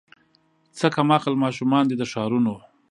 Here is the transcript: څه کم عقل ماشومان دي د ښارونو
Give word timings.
څه 0.77 0.87
کم 0.95 1.07
عقل 1.17 1.33
ماشومان 1.43 1.83
دي 1.89 1.95
د 1.97 2.03
ښارونو 2.11 2.55